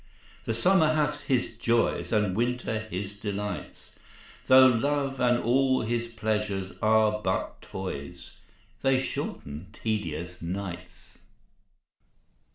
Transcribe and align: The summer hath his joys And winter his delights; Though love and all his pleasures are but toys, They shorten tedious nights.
The 0.45 0.55
summer 0.55 0.95
hath 0.95 1.25
his 1.25 1.55
joys 1.59 2.11
And 2.11 2.35
winter 2.35 2.79
his 2.89 3.19
delights; 3.19 3.93
Though 4.47 4.65
love 4.65 5.19
and 5.21 5.37
all 5.37 5.81
his 5.81 6.07
pleasures 6.07 6.73
are 6.81 7.21
but 7.21 7.61
toys, 7.61 8.39
They 8.81 8.99
shorten 8.99 9.67
tedious 9.73 10.41
nights. 10.41 11.19